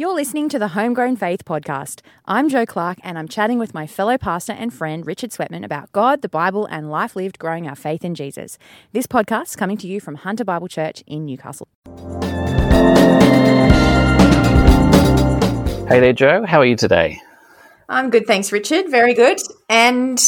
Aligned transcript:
You're 0.00 0.14
listening 0.14 0.48
to 0.48 0.58
the 0.58 0.68
Homegrown 0.68 1.16
Faith 1.16 1.44
Podcast. 1.44 2.00
I'm 2.24 2.48
Joe 2.48 2.64
Clark, 2.64 2.96
and 3.02 3.18
I'm 3.18 3.28
chatting 3.28 3.58
with 3.58 3.74
my 3.74 3.86
fellow 3.86 4.16
pastor 4.16 4.54
and 4.54 4.72
friend 4.72 5.06
Richard 5.06 5.28
Sweatman 5.28 5.62
about 5.62 5.92
God, 5.92 6.22
the 6.22 6.28
Bible, 6.30 6.64
and 6.64 6.90
life 6.90 7.14
lived 7.14 7.38
growing 7.38 7.68
our 7.68 7.74
faith 7.74 8.02
in 8.02 8.14
Jesus. 8.14 8.56
This 8.92 9.06
podcast 9.06 9.48
is 9.48 9.56
coming 9.56 9.76
to 9.76 9.86
you 9.86 10.00
from 10.00 10.14
Hunter 10.14 10.42
Bible 10.42 10.68
Church 10.68 11.04
in 11.06 11.26
Newcastle. 11.26 11.68
Hey 15.86 16.00
there, 16.00 16.14
Joe. 16.14 16.46
How 16.46 16.60
are 16.60 16.64
you 16.64 16.76
today? 16.76 17.20
I'm 17.86 18.08
good, 18.08 18.26
thanks, 18.26 18.52
Richard. 18.52 18.88
Very 18.88 19.12
good. 19.12 19.38
And 19.68 20.18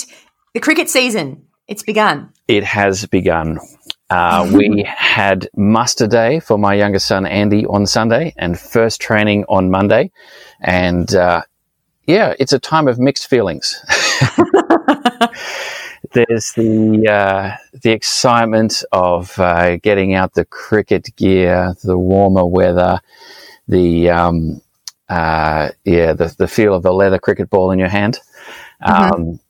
the 0.52 0.60
cricket 0.60 0.90
season, 0.90 1.46
it's 1.66 1.82
begun. 1.82 2.30
It 2.46 2.62
has 2.64 3.06
begun. 3.06 3.58
Uh, 4.12 4.46
we 4.54 4.84
had 4.86 5.48
muster 5.56 6.06
day 6.06 6.38
for 6.38 6.58
my 6.58 6.74
youngest 6.74 7.06
son 7.06 7.24
Andy 7.24 7.64
on 7.66 7.86
Sunday 7.86 8.34
and 8.36 8.58
first 8.58 9.00
training 9.00 9.46
on 9.48 9.70
Monday. 9.70 10.10
And 10.60 11.14
uh, 11.14 11.42
yeah, 12.06 12.34
it's 12.38 12.52
a 12.52 12.58
time 12.58 12.88
of 12.88 12.98
mixed 12.98 13.28
feelings. 13.28 13.82
There's 16.12 16.52
the 16.52 17.08
uh, 17.08 17.56
the 17.80 17.92
excitement 17.92 18.84
of 18.92 19.38
uh, 19.38 19.76
getting 19.78 20.12
out 20.12 20.34
the 20.34 20.44
cricket 20.44 21.08
gear, 21.16 21.74
the 21.82 21.96
warmer 21.96 22.44
weather, 22.44 23.00
the 23.66 24.10
um, 24.10 24.60
uh, 25.08 25.70
yeah, 25.84 26.12
the, 26.12 26.34
the 26.36 26.48
feel 26.48 26.74
of 26.74 26.84
a 26.84 26.92
leather 26.92 27.18
cricket 27.18 27.48
ball 27.48 27.70
in 27.70 27.78
your 27.78 27.88
hand, 27.88 28.18
mm-hmm. 28.82 29.12
um, 29.14 29.40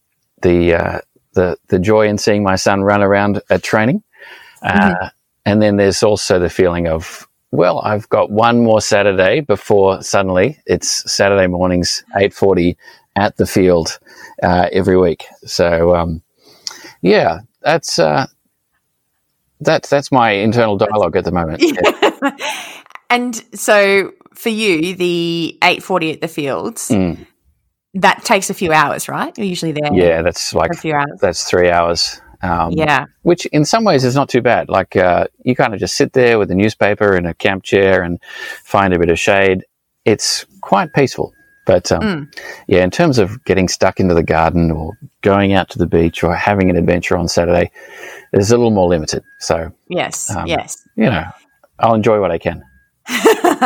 the 0.42 0.74
uh, 0.74 1.01
the 1.32 1.56
the 1.66 1.80
joy 1.80 2.06
in 2.06 2.16
seeing 2.16 2.45
my 2.45 2.54
son 2.54 2.82
run 2.82 3.02
around 3.02 3.42
at 3.51 3.65
training. 3.65 4.04
Mm-hmm. 4.65 5.05
Uh, 5.05 5.09
and 5.45 5.61
then 5.61 5.77
there's 5.77 6.02
also 6.02 6.39
the 6.39 6.51
feeling 6.51 6.87
of, 6.89 7.29
well, 7.51 7.80
I've 7.80 8.09
got 8.09 8.30
one 8.30 8.62
more 8.62 8.80
Saturday 8.80 9.41
before 9.41 10.02
suddenly 10.02 10.59
it's 10.66 11.12
Saturday 11.12 11.47
mornings, 11.47 12.05
8.40 12.16 12.77
at 13.16 13.37
the 13.37 13.47
field 13.47 13.99
uh, 14.43 14.69
every 14.73 14.96
week. 14.96 15.24
So, 15.45 15.95
um, 15.95 16.23
yeah, 17.02 17.41
that's, 17.60 17.99
uh, 17.99 18.27
that's, 19.60 19.91
that's 19.91 20.10
my 20.10 20.30
internal 20.30 20.76
dialogue 20.76 21.16
at 21.16 21.24
the 21.24 21.32
moment. 21.32 21.63
Yeah. 21.63 22.37
and 23.10 23.35
so 23.54 24.13
for 24.35 24.49
you, 24.49 24.95
the 24.95 25.59
8.40 25.60 26.15
at 26.15 26.21
the 26.21 26.29
fields, 26.29 26.88
mm. 26.88 27.26
that 27.95 28.24
takes 28.24 28.49
a 28.49 28.54
few 28.54 28.73
hours, 28.73 29.09
right? 29.09 29.37
You're 29.37 29.47
usually 29.47 29.73
there. 29.73 29.93
Yeah, 29.93 30.23
that's 30.23 30.54
like, 30.54 30.71
a 30.71 30.76
few 30.76 30.95
hours. 30.95 31.19
that's 31.21 31.49
three 31.49 31.71
hours. 31.71 32.21
Um, 32.43 32.73
yeah. 32.73 33.07
Which 33.23 33.46
in 33.46 33.65
some 33.65 33.85
ways 33.85 34.04
is 34.04 34.15
not 34.15 34.29
too 34.29 34.43
bad. 34.43 34.68
Like, 34.68 34.96
uh, 34.96 35.26
you 35.45 35.54
kind 35.54 35.74
of 35.74 35.80
just 35.80 35.95
sit 35.95 36.12
there 36.12 36.38
with 36.38 36.51
a 36.51 36.54
newspaper 36.54 37.15
and 37.15 37.26
a 37.26 37.35
camp 37.35 37.62
chair 37.62 38.02
and 38.02 38.21
find 38.65 38.93
a 38.93 38.98
bit 38.98 39.10
of 39.10 39.18
shade. 39.18 39.65
It's 40.04 40.45
quite 40.60 40.93
peaceful. 40.93 41.32
But 41.65 41.93
um, 41.93 42.02
mm. 42.02 42.40
yeah, 42.66 42.82
in 42.82 42.90
terms 42.90 43.18
of 43.18 43.45
getting 43.45 43.68
stuck 43.68 44.01
into 44.01 44.15
the 44.15 44.24
garden 44.24 44.73
or 44.73 44.98
going 45.20 45.52
out 45.52 45.70
to 45.70 45.79
the 45.79 45.87
beach 45.87 46.24
or 46.24 46.35
having 46.35 46.70
an 46.70 46.76
adventure 46.76 47.16
on 47.16 47.29
Saturday, 47.29 47.70
it's 48.32 48.51
a 48.51 48.57
little 48.57 48.73
more 48.73 48.88
limited. 48.88 49.23
So, 49.38 49.73
yes, 49.88 50.35
um, 50.35 50.48
yes. 50.48 50.76
You 50.96 51.04
know, 51.04 51.24
I'll 51.79 51.95
enjoy 51.95 52.20
what 52.20 52.32
I 52.32 52.38
can. 52.38 52.65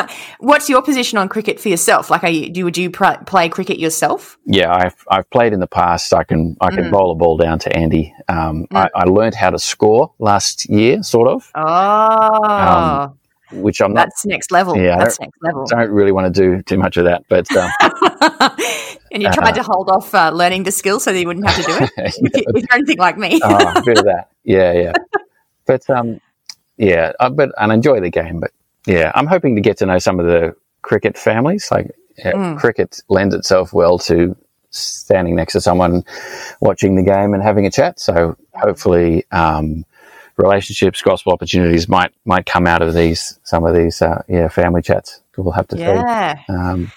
What's 0.40 0.68
your 0.68 0.82
position 0.82 1.18
on 1.18 1.28
cricket 1.28 1.60
for 1.60 1.68
yourself? 1.68 2.10
Like, 2.10 2.24
are 2.24 2.28
you, 2.28 2.50
do 2.50 2.64
would 2.64 2.76
you 2.76 2.90
pr- 2.90 3.22
play 3.26 3.48
cricket 3.48 3.78
yourself? 3.78 4.38
Yeah, 4.44 4.72
I've 4.72 4.96
I've 5.10 5.28
played 5.30 5.52
in 5.52 5.60
the 5.60 5.66
past. 5.66 6.12
I 6.12 6.24
can 6.24 6.56
I 6.60 6.70
can 6.70 6.84
mm. 6.84 6.90
bowl 6.90 7.12
a 7.12 7.14
ball 7.14 7.36
down 7.36 7.58
to 7.60 7.76
Andy. 7.76 8.14
Um, 8.28 8.66
mm. 8.66 8.76
I, 8.76 8.90
I 8.94 9.04
learned 9.04 9.34
how 9.34 9.50
to 9.50 9.58
score 9.58 10.12
last 10.18 10.68
year, 10.68 11.02
sort 11.02 11.28
of. 11.28 11.50
Oh. 11.54 13.10
Um, 13.12 13.18
which 13.52 13.80
I'm 13.80 13.92
not. 13.92 14.06
That's 14.06 14.26
next 14.26 14.50
level. 14.50 14.76
Yeah, 14.76 14.98
that's 14.98 15.20
next 15.20 15.38
level. 15.40 15.66
Don't 15.66 15.90
really 15.90 16.12
want 16.12 16.34
to 16.34 16.40
do 16.40 16.62
too 16.62 16.78
much 16.78 16.96
of 16.96 17.04
that, 17.04 17.24
but. 17.28 17.50
Um, 17.56 17.70
and 19.12 19.22
you 19.22 19.30
tried 19.30 19.52
uh, 19.52 19.56
to 19.56 19.62
hold 19.62 19.88
off 19.88 20.14
uh, 20.14 20.30
learning 20.30 20.64
the 20.64 20.72
skill 20.72 20.98
so 20.98 21.12
that 21.12 21.20
you 21.20 21.26
wouldn't 21.26 21.48
have 21.48 21.64
to 21.64 21.72
do 21.72 21.84
it. 21.84 21.90
yeah. 21.96 22.10
if, 22.34 22.62
you're 22.62 22.74
anything 22.74 22.98
like 22.98 23.16
me. 23.16 23.40
oh, 23.42 23.72
a 23.76 23.82
bit 23.82 23.98
of 23.98 24.04
that. 24.04 24.30
Yeah, 24.42 24.72
yeah. 24.72 24.92
But 25.64 25.88
um, 25.90 26.20
yeah, 26.76 27.12
I, 27.20 27.28
but 27.28 27.52
and 27.58 27.72
enjoy 27.72 28.00
the 28.00 28.10
game, 28.10 28.40
but 28.40 28.50
yeah, 28.86 29.12
I'm 29.14 29.26
hoping 29.26 29.56
to 29.56 29.60
get 29.60 29.78
to 29.78 29.86
know 29.86 29.98
some 29.98 30.20
of 30.20 30.26
the 30.26 30.54
cricket 30.82 31.18
families. 31.18 31.70
Like 31.70 31.90
yeah, 32.18 32.32
mm. 32.32 32.58
cricket 32.58 33.02
lends 33.08 33.34
itself 33.34 33.72
well 33.72 33.98
to 34.00 34.36
standing 34.70 35.34
next 35.34 35.54
to 35.54 35.60
someone, 35.60 36.04
watching 36.60 36.96
the 36.96 37.02
game 37.02 37.34
and 37.34 37.42
having 37.42 37.66
a 37.66 37.70
chat. 37.70 37.98
So 38.00 38.36
hopefully, 38.54 39.24
um, 39.30 39.84
relationships, 40.36 41.02
gospel 41.02 41.32
opportunities 41.32 41.88
might 41.88 42.12
might 42.24 42.46
come 42.46 42.66
out 42.66 42.82
of 42.82 42.94
these 42.94 43.38
some 43.42 43.64
of 43.64 43.74
these 43.74 44.00
uh, 44.02 44.22
yeah 44.28 44.48
family 44.48 44.82
chats. 44.82 45.20
We'll 45.36 45.52
have 45.52 45.68
to 45.68 45.78
yeah. 45.78 46.36
see. 46.46 46.52
Um, 46.52 46.92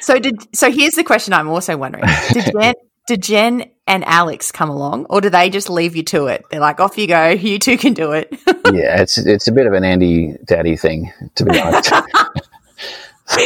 so 0.00 0.18
did 0.18 0.54
so 0.54 0.70
here's 0.70 0.94
the 0.94 1.04
question 1.04 1.32
I'm 1.32 1.48
also 1.48 1.76
wondering. 1.76 2.04
Did 2.32 2.52
Jen, 2.52 2.74
did 3.06 3.22
Jen 3.22 3.70
and 3.86 4.04
Alex 4.04 4.50
come 4.50 4.68
along, 4.68 5.06
or 5.06 5.20
do 5.20 5.30
they 5.30 5.48
just 5.48 5.70
leave 5.70 5.94
you 5.94 6.02
to 6.04 6.26
it? 6.26 6.44
They're 6.50 6.60
like, 6.60 6.80
"Off 6.80 6.98
you 6.98 7.06
go, 7.06 7.28
you 7.30 7.58
two 7.58 7.78
can 7.78 7.94
do 7.94 8.12
it." 8.12 8.28
yeah, 8.72 9.00
it's 9.00 9.18
it's 9.18 9.48
a 9.48 9.52
bit 9.52 9.66
of 9.66 9.72
an 9.72 9.84
Andy 9.84 10.36
Daddy 10.44 10.76
thing, 10.76 11.12
to 11.36 11.44
be 11.44 11.60
honest. 11.60 11.90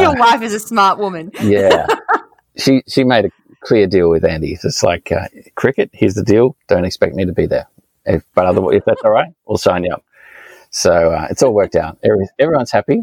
Your 0.00 0.16
wife 0.16 0.42
is 0.42 0.52
a 0.52 0.60
smart 0.60 0.98
woman. 0.98 1.30
yeah, 1.40 1.86
she 2.56 2.82
she 2.86 3.04
made 3.04 3.26
a 3.26 3.30
clear 3.60 3.86
deal 3.86 4.10
with 4.10 4.24
Andy. 4.24 4.58
It's 4.62 4.82
like 4.82 5.12
uh, 5.12 5.28
cricket. 5.54 5.90
Here's 5.92 6.14
the 6.14 6.24
deal. 6.24 6.56
Don't 6.68 6.84
expect 6.84 7.14
me 7.14 7.24
to 7.24 7.32
be 7.32 7.46
there, 7.46 7.66
if, 8.04 8.24
but 8.34 8.46
otherwise, 8.46 8.76
if 8.76 8.84
that's 8.84 9.02
all 9.02 9.10
right, 9.10 9.32
we'll 9.46 9.58
sign 9.58 9.84
you 9.84 9.92
up. 9.92 10.04
So 10.70 11.12
uh, 11.12 11.28
it's 11.30 11.42
all 11.42 11.54
worked 11.54 11.76
out. 11.76 11.98
Every, 12.02 12.26
everyone's 12.38 12.70
happy. 12.70 13.02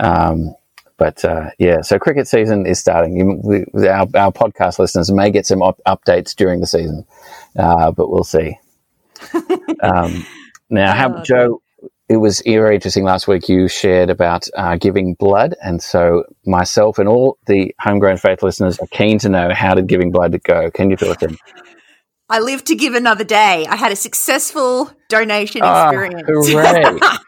Um, 0.00 0.54
but 0.96 1.24
uh, 1.24 1.50
yeah, 1.58 1.80
so 1.80 1.98
cricket 1.98 2.28
season 2.28 2.66
is 2.66 2.78
starting. 2.78 3.42
We, 3.42 3.88
our, 3.88 4.06
our 4.14 4.32
podcast 4.32 4.78
listeners 4.78 5.10
may 5.10 5.30
get 5.30 5.46
some 5.46 5.62
op- 5.62 5.80
updates 5.86 6.34
during 6.34 6.60
the 6.60 6.66
season, 6.66 7.04
uh, 7.58 7.90
but 7.90 8.10
we'll 8.10 8.24
see. 8.24 8.58
um, 9.82 10.24
now, 10.70 10.94
how, 10.94 11.16
oh, 11.16 11.22
Joe, 11.22 11.62
it 12.08 12.18
was 12.18 12.42
very 12.44 12.76
interesting 12.76 13.04
last 13.04 13.26
week. 13.26 13.48
You 13.48 13.66
shared 13.66 14.10
about 14.10 14.46
uh, 14.56 14.76
giving 14.76 15.14
blood, 15.14 15.54
and 15.62 15.82
so 15.82 16.24
myself 16.46 16.98
and 16.98 17.08
all 17.08 17.38
the 17.46 17.74
homegrown 17.80 18.18
faith 18.18 18.42
listeners 18.42 18.78
are 18.78 18.86
keen 18.88 19.18
to 19.20 19.28
know 19.28 19.52
how 19.52 19.74
did 19.74 19.86
giving 19.88 20.12
blood 20.12 20.40
go. 20.44 20.70
Can 20.70 20.90
you 20.90 20.96
fill 20.96 21.10
us 21.10 21.22
in? 21.22 21.36
I 22.28 22.40
live 22.40 22.64
to 22.64 22.74
give 22.74 22.94
another 22.94 23.24
day. 23.24 23.66
I 23.68 23.76
had 23.76 23.92
a 23.92 23.96
successful 23.96 24.90
donation 25.08 25.60
oh, 25.62 25.88
experience. 25.88 27.18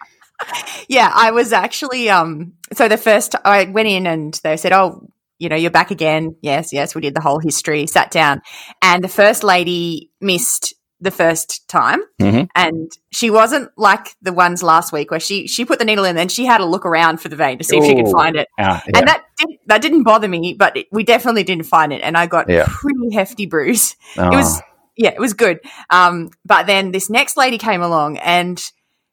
yeah, 0.89 1.11
I 1.15 1.31
was 1.31 1.53
actually 1.53 2.11
um 2.11 2.53
so 2.73 2.89
the 2.89 2.97
first 2.97 3.35
I 3.45 3.65
went 3.65 3.89
in 3.89 4.07
and 4.07 4.35
they 4.43 4.57
said, 4.57 4.73
"Oh, 4.73 5.09
you 5.39 5.49
know, 5.49 5.57
you're 5.57 5.71
back 5.71 5.91
again." 5.91 6.37
Yes, 6.41 6.73
yes, 6.73 6.95
we 6.95 7.01
did 7.01 7.15
the 7.15 7.21
whole 7.21 7.39
history, 7.39 7.87
sat 7.87 8.11
down, 8.11 8.43
and 8.83 9.03
the 9.03 9.09
first 9.09 9.45
lady 9.45 10.11
missed 10.21 10.75
the 11.01 11.11
first 11.11 11.69
time 11.69 12.01
mm-hmm. 12.21 12.45
and 12.55 12.91
she 13.13 13.29
wasn't 13.29 13.71
like 13.77 14.17
the 14.23 14.33
ones 14.33 14.63
last 14.63 14.93
week 14.93 15.11
where 15.11 15.21
she 15.21 15.47
she 15.47 15.65
put 15.65 15.79
the 15.79 15.85
needle 15.85 16.05
in 16.05 16.17
and 16.17 16.33
she 16.33 16.47
had 16.47 16.61
a 16.63 16.65
look 16.65 16.87
around 16.87 17.21
for 17.21 17.29
the 17.29 17.37
vein 17.37 17.59
to 17.59 17.65
see 17.65 17.77
Ooh. 17.77 17.83
if 17.83 17.87
she 17.87 17.95
could 17.95 18.11
find 18.11 18.35
it 18.35 18.49
uh, 18.59 18.81
yeah. 18.87 18.99
and 18.99 19.07
that 19.07 19.25
did, 19.39 19.59
that 19.67 19.83
didn't 19.83 20.05
bother 20.05 20.27
me 20.27 20.55
but 20.55 20.75
it, 20.75 20.87
we 20.91 21.05
definitely 21.05 21.45
didn't 21.45 21.67
find 21.67 21.93
it 21.93 22.01
and 22.01 22.17
i 22.17 22.27
got 22.27 22.49
yeah. 22.49 22.65
pretty 22.67 23.13
hefty 23.13 23.45
bruise 23.45 23.95
oh. 24.17 24.29
it 24.29 24.37
was 24.37 24.63
yeah 24.97 25.11
it 25.11 25.21
was 25.21 25.35
good 25.35 25.61
um, 25.91 26.31
but 26.47 26.67
then 26.67 26.93
this 26.93 27.11
next 27.11 27.37
lady 27.37 27.59
came 27.59 27.83
along 27.83 28.17
and 28.17 28.63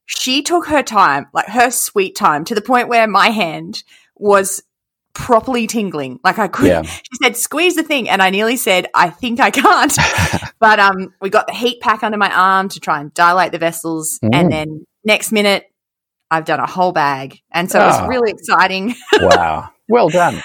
she 0.05 0.41
took 0.41 0.67
her 0.67 0.83
time 0.83 1.27
like 1.33 1.47
her 1.47 1.71
sweet 1.71 2.15
time 2.15 2.45
to 2.45 2.55
the 2.55 2.61
point 2.61 2.87
where 2.87 3.07
my 3.07 3.29
hand 3.29 3.83
was 4.15 4.61
properly 5.13 5.67
tingling. 5.67 6.19
Like 6.23 6.39
I 6.39 6.47
could. 6.47 6.67
Yeah. 6.67 6.81
She 6.81 7.17
said, 7.21 7.37
"Squeeze 7.37 7.75
the 7.75 7.83
thing," 7.83 8.09
and 8.09 8.21
I 8.21 8.29
nearly 8.29 8.57
said, 8.57 8.87
"I 8.93 9.09
think 9.09 9.39
I 9.39 9.51
can't." 9.51 9.95
but 10.59 10.79
um, 10.79 11.13
we 11.21 11.29
got 11.29 11.47
the 11.47 11.53
heat 11.53 11.81
pack 11.81 12.03
under 12.03 12.17
my 12.17 12.33
arm 12.33 12.69
to 12.69 12.79
try 12.79 12.99
and 12.99 13.13
dilate 13.13 13.51
the 13.51 13.59
vessels, 13.59 14.19
mm. 14.23 14.29
and 14.33 14.51
then 14.51 14.85
next 15.03 15.31
minute, 15.31 15.71
I've 16.31 16.45
done 16.45 16.59
a 16.59 16.67
whole 16.67 16.91
bag, 16.91 17.39
and 17.51 17.69
so 17.69 17.79
oh. 17.79 17.83
it 17.83 17.87
was 17.87 17.97
ah. 17.99 18.07
really 18.07 18.31
exciting. 18.31 18.95
wow! 19.21 19.69
Well 19.87 20.09
done. 20.09 20.41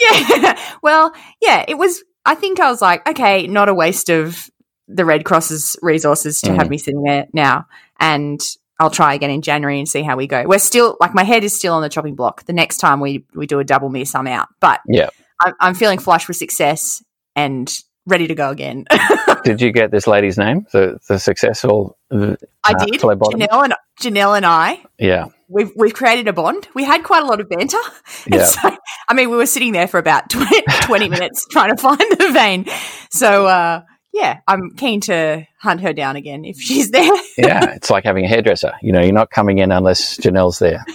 Yeah. 0.00 0.58
Well, 0.82 1.12
yeah. 1.42 1.64
It 1.68 1.76
was. 1.76 2.02
I 2.24 2.34
think 2.34 2.58
I 2.58 2.70
was 2.70 2.80
like, 2.80 3.06
okay, 3.06 3.46
not 3.46 3.68
a 3.68 3.74
waste 3.74 4.08
of 4.08 4.50
the 4.88 5.04
Red 5.04 5.24
Cross's 5.24 5.76
resources 5.82 6.40
to 6.40 6.50
mm. 6.50 6.56
have 6.56 6.70
me 6.70 6.78
sitting 6.78 7.02
there 7.02 7.26
now, 7.34 7.66
and 7.98 8.40
I'll 8.80 8.90
try 8.90 9.12
again 9.12 9.30
in 9.30 9.42
January 9.42 9.78
and 9.78 9.86
see 9.86 10.02
how 10.02 10.16
we 10.16 10.26
go. 10.26 10.42
We're 10.46 10.58
still 10.58 10.96
like 11.00 11.14
my 11.14 11.22
head 11.22 11.44
is 11.44 11.54
still 11.54 11.74
on 11.74 11.82
the 11.82 11.90
chopping 11.90 12.14
block. 12.14 12.46
The 12.46 12.54
next 12.54 12.78
time 12.78 12.98
we 12.98 13.26
we 13.34 13.46
do 13.46 13.60
a 13.60 13.64
double 13.64 13.90
miss, 13.90 14.14
I'm 14.14 14.26
out. 14.26 14.48
But 14.58 14.80
yeah, 14.88 15.10
I'm, 15.44 15.54
I'm 15.60 15.74
feeling 15.74 15.98
flush 15.98 16.26
with 16.26 16.38
success 16.38 17.04
and 17.36 17.70
ready 18.06 18.26
to 18.26 18.34
go 18.34 18.48
again. 18.48 18.86
did 19.44 19.60
you 19.60 19.70
get 19.70 19.90
this 19.90 20.06
lady's 20.06 20.38
name? 20.38 20.66
The 20.72 20.98
the 21.08 21.18
successful. 21.18 21.98
Uh, 22.10 22.36
I 22.64 22.72
did. 22.86 23.00
Janelle 23.00 23.64
and 23.64 23.74
Janelle 24.00 24.36
and 24.36 24.46
I. 24.46 24.82
Yeah. 24.98 25.26
We've 25.48 25.72
we've 25.76 25.92
created 25.92 26.26
a 26.26 26.32
bond. 26.32 26.66
We 26.74 26.84
had 26.84 27.04
quite 27.04 27.22
a 27.22 27.26
lot 27.26 27.40
of 27.40 27.48
banter. 27.48 27.78
Yeah. 28.26 28.44
So, 28.44 28.76
I 29.08 29.14
mean, 29.14 29.30
we 29.30 29.36
were 29.36 29.46
sitting 29.46 29.72
there 29.72 29.88
for 29.88 29.98
about 29.98 30.28
20, 30.28 30.62
20 30.82 31.08
minutes 31.08 31.46
trying 31.50 31.74
to 31.74 31.80
find 31.80 31.98
the 31.98 32.30
vein. 32.32 32.66
So 33.10 33.46
uh, 33.46 33.82
yeah, 34.12 34.40
I'm 34.46 34.70
keen 34.76 35.00
to 35.02 35.46
hunt 35.60 35.80
her 35.82 35.92
down 35.92 36.16
again 36.16 36.44
if 36.44 36.56
she's 36.60 36.90
there. 36.90 37.12
yeah, 37.38 37.74
it's 37.74 37.90
like 37.90 38.04
having 38.04 38.24
a 38.24 38.28
hairdresser. 38.28 38.72
You 38.82 38.92
know, 38.92 39.00
you're 39.00 39.12
not 39.12 39.30
coming 39.30 39.58
in 39.58 39.72
unless 39.72 40.16
Janelle's 40.18 40.58
there. 40.58 40.84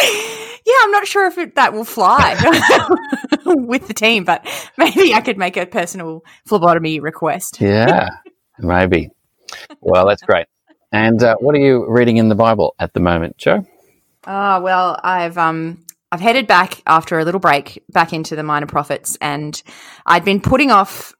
Yeah, 0.00 0.74
I'm 0.82 0.90
not 0.90 1.06
sure 1.06 1.26
if 1.26 1.38
it, 1.38 1.54
that 1.54 1.72
will 1.72 1.84
fly 1.84 2.34
with 3.46 3.88
the 3.88 3.94
team, 3.94 4.24
but 4.24 4.46
maybe 4.76 5.14
I 5.14 5.22
could 5.22 5.38
make 5.38 5.56
a 5.56 5.64
personal 5.64 6.22
phlebotomy 6.46 7.00
request. 7.00 7.58
Yeah, 7.58 8.10
maybe. 8.58 9.08
Well, 9.80 10.06
that's 10.06 10.20
great. 10.20 10.46
And 10.92 11.22
uh, 11.22 11.36
what 11.40 11.54
are 11.54 11.58
you 11.58 11.86
reading 11.88 12.18
in 12.18 12.28
the 12.28 12.34
Bible 12.34 12.74
at 12.78 12.92
the 12.92 13.00
moment, 13.00 13.38
Joe? 13.38 13.66
Oh 14.26 14.60
well, 14.60 15.00
I've 15.02 15.38
um 15.38 15.86
I've 16.10 16.20
headed 16.20 16.46
back 16.46 16.82
after 16.86 17.18
a 17.18 17.24
little 17.24 17.40
break 17.40 17.82
back 17.90 18.12
into 18.12 18.34
the 18.36 18.42
minor 18.42 18.66
prophets, 18.66 19.16
and 19.20 19.60
I'd 20.06 20.24
been 20.24 20.40
putting 20.40 20.70
off 20.70 21.12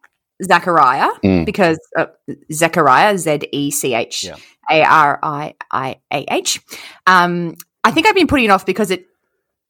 Zechariah 0.42 1.10
Mm. 1.24 1.44
because 1.44 1.78
uh, 1.96 2.06
Zechariah 2.52 3.18
Z 3.18 3.40
E 3.52 3.70
C 3.70 3.94
H. 3.94 4.22
A 4.70 4.82
R 4.82 5.18
I 5.22 5.54
I 5.70 5.96
A 6.12 6.24
H. 6.30 6.60
Um, 7.06 7.54
I 7.84 7.90
think 7.90 8.06
I've 8.06 8.14
been 8.14 8.26
putting 8.26 8.46
it 8.46 8.50
off 8.50 8.66
because 8.66 8.90
it. 8.90 9.06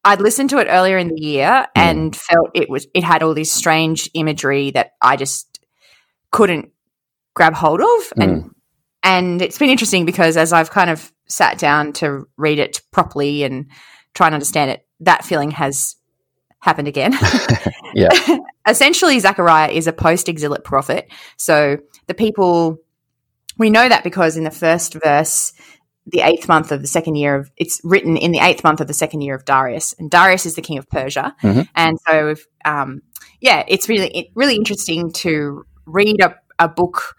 I'd 0.05 0.21
listened 0.21 0.51
to 0.51 0.59
it 0.59 0.67
earlier 0.71 0.97
in 0.99 1.09
the 1.09 1.21
year 1.21 1.67
and 1.75 2.15
felt 2.15 2.51
it 2.55 2.71
was 2.71 2.87
it 2.95 3.05
had 3.05 3.23
all 3.23 3.35
this 3.35 3.51
strange 3.53 4.09
imagery 4.15 4.71
that 4.73 4.93
I 5.03 5.17
just 5.17 5.61
couldn't 6.31 6.71
grab 7.35 7.55
hold 7.55 7.81
of, 7.81 8.13
and 8.17 8.51
and 9.03 9.43
it's 9.43 9.59
been 9.59 9.71
interesting 9.71 10.05
because 10.05 10.37
as 10.37 10.53
I've 10.53 10.71
kind 10.71 10.91
of 10.91 11.13
sat 11.29 11.59
down 11.59 11.93
to 11.95 12.27
read 12.37 12.59
it 12.59 12.81
properly 12.93 13.43
and 13.45 13.67
try 14.15 14.27
and 14.27 14.35
understand 14.35 14.71
it, 14.73 14.87
that 15.01 15.25
feeling 15.25 15.51
has 15.53 15.97
happened 16.61 16.89
again. 16.89 17.15
Yeah. 17.95 18.11
Essentially, 18.69 19.19
Zechariah 19.19 19.71
is 19.71 19.87
a 19.87 19.95
post 19.95 20.29
exilic 20.29 20.63
prophet. 20.63 21.11
So 21.39 21.79
the 22.07 22.13
people, 22.13 22.77
we 23.57 23.71
know 23.71 23.89
that 23.89 24.05
because 24.05 24.37
in 24.37 24.45
the 24.45 24.51
first 24.51 24.95
verse, 25.03 25.55
the 26.07 26.21
eighth 26.21 26.49
month 26.49 26.71
of 26.71 26.83
the 26.83 26.87
second 26.87 27.17
year 27.17 27.35
of, 27.35 27.51
it's 27.57 27.81
written 27.83 28.19
in 28.19 28.31
the 28.31 28.41
eighth 28.41 28.63
month 28.63 28.83
of 28.83 28.87
the 28.87 28.93
second 28.93 29.23
year 29.23 29.35
of 29.35 29.47
Darius. 29.47 29.95
And 29.99 30.11
Darius 30.11 30.45
is 30.45 30.55
the 30.55 30.61
king 30.61 30.77
of 30.77 30.89
Persia. 30.91 31.35
Mhm. 31.43 31.67
And 31.75 31.99
so, 32.07 32.35
um, 32.67 33.01
yeah, 33.41 33.65
it's 33.67 33.89
really, 33.89 34.09
it, 34.09 34.27
really 34.35 34.57
interesting 34.57 35.13
to 35.13 35.65
read 35.87 36.21
a, 36.21 36.35
a 36.59 36.69
book 36.69 37.17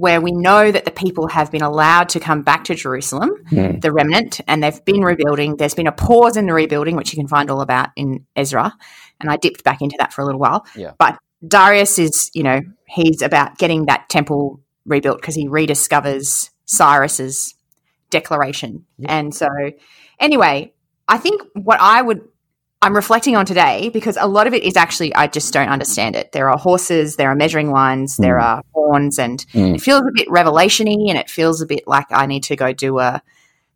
where 0.00 0.18
we 0.18 0.32
know 0.32 0.72
that 0.72 0.86
the 0.86 0.90
people 0.90 1.28
have 1.28 1.52
been 1.52 1.60
allowed 1.60 2.08
to 2.08 2.18
come 2.18 2.40
back 2.40 2.64
to 2.64 2.74
Jerusalem, 2.74 3.30
Mm. 3.52 3.82
the 3.82 3.92
remnant, 3.92 4.40
and 4.48 4.62
they've 4.62 4.82
been 4.86 5.02
rebuilding. 5.02 5.56
There's 5.56 5.74
been 5.74 5.86
a 5.86 5.92
pause 5.92 6.38
in 6.38 6.46
the 6.46 6.54
rebuilding, 6.54 6.96
which 6.96 7.12
you 7.12 7.18
can 7.18 7.28
find 7.28 7.50
all 7.50 7.60
about 7.60 7.90
in 7.96 8.24
Ezra. 8.34 8.72
And 9.20 9.28
I 9.30 9.36
dipped 9.36 9.62
back 9.62 9.82
into 9.82 9.96
that 9.98 10.14
for 10.14 10.22
a 10.22 10.24
little 10.24 10.40
while. 10.40 10.64
Yeah. 10.74 10.92
But 10.98 11.18
Darius 11.46 11.98
is, 11.98 12.30
you 12.32 12.42
know, 12.42 12.62
he's 12.86 13.20
about 13.20 13.58
getting 13.58 13.86
that 13.86 14.08
temple 14.08 14.60
rebuilt 14.86 15.20
because 15.20 15.34
he 15.34 15.48
rediscovers 15.48 16.48
Cyrus's 16.64 17.54
declaration. 18.08 18.86
Yeah. 18.96 19.18
And 19.18 19.34
so, 19.34 19.48
anyway, 20.18 20.72
I 21.08 21.18
think 21.18 21.42
what 21.52 21.78
I 21.78 22.00
would 22.00 22.22
I'm 22.82 22.96
reflecting 22.96 23.36
on 23.36 23.44
today 23.44 23.90
because 23.90 24.16
a 24.18 24.26
lot 24.26 24.46
of 24.46 24.54
it 24.54 24.62
is 24.62 24.74
actually 24.76 25.14
I 25.14 25.26
just 25.26 25.52
don't 25.52 25.68
understand 25.68 26.16
it. 26.16 26.32
There 26.32 26.48
are 26.48 26.56
horses, 26.56 27.16
there 27.16 27.28
are 27.30 27.34
measuring 27.34 27.70
lines, 27.70 28.16
there 28.16 28.38
Mm. 28.38 28.42
are 28.42 28.62
horns, 28.72 29.18
and 29.18 29.44
Mm. 29.52 29.74
it 29.74 29.82
feels 29.82 30.00
a 30.00 30.12
bit 30.14 30.28
revelationy, 30.28 31.10
and 31.10 31.18
it 31.18 31.28
feels 31.28 31.60
a 31.60 31.66
bit 31.66 31.84
like 31.86 32.06
I 32.10 32.24
need 32.26 32.42
to 32.44 32.56
go 32.56 32.72
do 32.72 32.98
a 32.98 33.20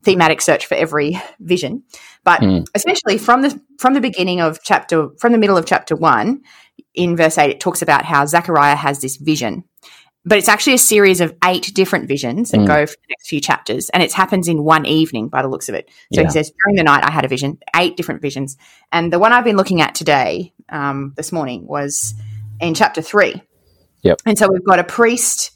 thematic 0.05 0.41
search 0.41 0.65
for 0.67 0.75
every 0.75 1.21
vision. 1.39 1.83
But 2.25 2.41
Mm. 2.41 2.65
essentially, 2.75 3.19
from 3.19 3.43
the 3.43 3.61
from 3.79 3.93
the 3.93 4.01
beginning 4.01 4.41
of 4.41 4.61
chapter, 4.63 5.09
from 5.19 5.33
the 5.33 5.39
middle 5.39 5.57
of 5.59 5.67
chapter 5.67 5.95
one, 5.95 6.41
in 6.95 7.15
verse 7.17 7.37
eight, 7.37 7.51
it 7.51 7.61
talks 7.61 7.83
about 7.83 8.07
how 8.07 8.25
Zechariah 8.25 8.77
has 8.77 9.01
this 9.01 9.17
vision. 9.17 9.65
But 10.27 10.39
it's 10.39 10.49
actually 10.49 10.75
a 10.75 10.79
series 10.79 11.21
of 11.21 11.35
eight 11.45 11.73
different 11.75 12.09
visions 12.09 12.51
that 12.51 12.61
Mm. 12.61 12.67
go 12.67 12.87
for 12.87 12.95
the 12.95 13.11
next 13.11 13.29
few 13.29 13.41
chapters, 13.41 13.91
and 13.91 14.03
it 14.03 14.13
happens 14.13 14.49
in 14.49 14.65
one 14.65 14.87
evening 14.87 15.29
by 15.29 15.43
the 15.43 15.49
looks 15.49 15.69
of 15.69 15.75
it. 15.75 15.91
So 16.15 16.21
Yeah. 16.21 16.27
he 16.29 16.33
says, 16.33 16.51
during 16.65 16.77
the 16.77 16.83
night, 16.83 17.05
I 17.05 17.11
had 17.11 17.25
a 17.25 17.29
vision, 17.29 17.59
eight 17.77 17.97
different 17.97 18.23
visions. 18.23 18.57
And 18.91 19.13
the 19.13 19.19
one 19.19 19.33
I've 19.33 19.45
been 19.45 19.57
looking 19.57 19.83
at 19.83 19.95
today, 19.95 20.55
um, 20.71 21.13
this 21.17 21.31
morning, 21.31 21.67
was 21.67 22.15
in 22.61 22.75
chapter 22.75 23.03
three. 23.03 23.43
Yep. 24.03 24.23
And 24.25 24.39
so 24.39 24.49
we've 24.51 24.65
got 24.65 24.79
a 24.79 24.85
priest 24.85 25.51